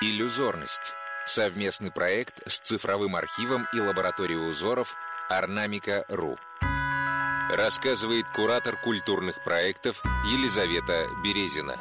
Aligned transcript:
Иллюзорность. 0.00 0.94
Совместный 1.26 1.90
проект 1.90 2.40
с 2.46 2.60
цифровым 2.60 3.16
архивом 3.16 3.66
и 3.74 3.80
лабораторией 3.80 4.48
узоров 4.48 4.94
Орнамика.ру. 5.28 6.36
Рассказывает 7.50 8.24
куратор 8.32 8.80
культурных 8.80 9.42
проектов 9.42 10.00
Елизавета 10.30 11.08
Березина. 11.24 11.80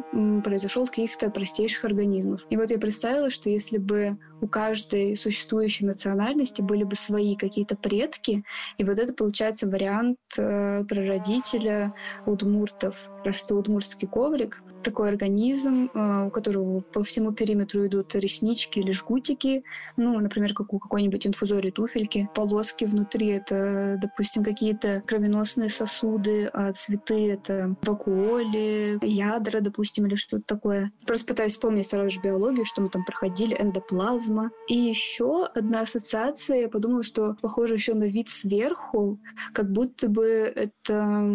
произошел 0.43 0.83
от 0.83 0.89
каких-то 0.89 1.29
простейших 1.29 1.85
организмов. 1.85 2.45
И 2.49 2.57
вот 2.57 2.71
я 2.71 2.77
представила, 2.77 3.29
что 3.29 3.49
если 3.49 3.77
бы 3.77 4.11
у 4.41 4.47
каждой 4.47 5.15
существующей 5.15 5.85
национальности 5.85 6.61
были 6.61 6.83
бы 6.83 6.95
свои 6.95 7.35
какие-то 7.35 7.75
предки, 7.75 8.43
и 8.77 8.83
вот 8.83 8.99
это 8.99 9.13
получается 9.13 9.67
вариант 9.67 10.17
э, 10.37 10.83
прародителя 10.83 11.93
удмуртов. 12.25 13.09
Просто 13.23 13.55
удмуртский 13.55 14.07
коврик, 14.07 14.59
такой 14.83 15.02
организм, 15.09 15.89
э, 15.93 16.27
у 16.27 16.29
которого 16.29 16.81
по 16.81 17.03
всему 17.03 17.31
периметру 17.31 17.85
идут 17.87 18.15
реснички 18.15 18.79
или 18.79 18.91
жгутики, 18.91 19.63
ну, 19.97 20.19
например, 20.19 20.53
как 20.53 20.73
у 20.73 20.79
какой-нибудь 20.79 21.27
инфузории 21.27 21.71
туфельки. 21.71 22.29
Полоски 22.33 22.85
внутри— 22.85 23.27
это, 23.29 23.97
допустим, 24.01 24.43
какие-то 24.43 25.01
кровеносные 25.05 25.69
сосуды, 25.69 26.49
а 26.53 26.71
цветы— 26.71 27.31
это 27.31 27.75
вакуоли, 27.81 28.99
ядра, 29.01 29.59
допустим, 29.59 30.07
или 30.07 30.15
что-то 30.15 30.43
такое. 30.45 30.91
Просто 31.05 31.27
пытаюсь 31.27 31.53
вспомнить 31.53 31.87
сразу 31.87 32.09
же 32.09 32.21
биологию, 32.21 32.65
что 32.65 32.81
мы 32.81 32.89
там 32.89 33.03
проходили, 33.05 33.55
эндоплазма. 33.59 34.51
И 34.67 34.75
еще 34.75 35.45
одна 35.45 35.81
ассоциация, 35.81 36.61
я 36.61 36.69
подумала, 36.69 37.03
что 37.03 37.35
похоже 37.41 37.75
еще 37.75 37.93
на 37.93 38.05
вид 38.05 38.29
сверху, 38.29 39.19
как 39.53 39.71
будто 39.71 40.07
бы 40.07 40.25
это 40.25 41.31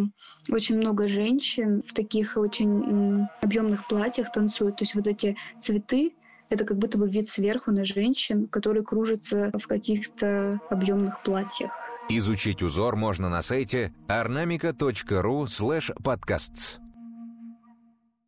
очень 0.51 0.77
много 0.77 1.09
женщин 1.09 1.83
в 1.83 1.93
таких 1.93 2.37
очень 2.37 3.27
объемных 3.59 3.87
платьях 3.87 4.31
танцуют. 4.33 4.77
То 4.77 4.83
есть 4.83 4.95
вот 4.95 5.07
эти 5.07 5.37
цветы 5.59 6.15
это 6.49 6.65
как 6.65 6.79
будто 6.79 6.97
бы 6.97 7.09
вид 7.09 7.29
сверху 7.29 7.73
на 7.73 7.85
женщин, 7.85 8.47
которые 8.47 8.83
кружатся 8.83 9.51
в 9.53 9.67
каких-то 9.67 10.61
объемных 10.71 11.23
платьях. 11.23 11.73
Изучить 12.09 12.63
узор 12.63 12.97
можно 12.97 13.29
на 13.29 13.43
сайте 13.43 13.93
ornamica.ru 14.09 15.45
slash 15.45 15.95
podcasts. 16.03 16.79